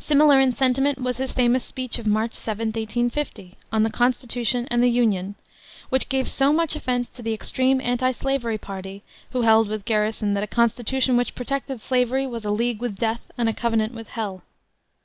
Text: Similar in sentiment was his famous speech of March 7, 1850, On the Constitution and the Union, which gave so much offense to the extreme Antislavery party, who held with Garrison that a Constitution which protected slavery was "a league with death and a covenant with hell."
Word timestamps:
Similar 0.00 0.40
in 0.40 0.50
sentiment 0.52 1.00
was 1.00 1.18
his 1.18 1.30
famous 1.30 1.64
speech 1.64 2.00
of 2.00 2.06
March 2.08 2.34
7, 2.34 2.66
1850, 2.70 3.56
On 3.70 3.84
the 3.84 3.90
Constitution 3.90 4.66
and 4.72 4.82
the 4.82 4.88
Union, 4.90 5.36
which 5.88 6.08
gave 6.08 6.28
so 6.28 6.52
much 6.52 6.74
offense 6.74 7.06
to 7.10 7.22
the 7.22 7.32
extreme 7.32 7.80
Antislavery 7.80 8.58
party, 8.58 9.04
who 9.30 9.42
held 9.42 9.68
with 9.68 9.84
Garrison 9.84 10.34
that 10.34 10.42
a 10.42 10.48
Constitution 10.48 11.16
which 11.16 11.36
protected 11.36 11.80
slavery 11.80 12.26
was 12.26 12.44
"a 12.44 12.50
league 12.50 12.80
with 12.80 12.96
death 12.98 13.20
and 13.38 13.48
a 13.48 13.54
covenant 13.54 13.94
with 13.94 14.08
hell." 14.08 14.42